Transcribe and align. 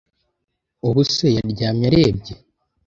ubuse 0.87 1.25
yaryamye 1.37 1.85
arebye? 1.89 2.33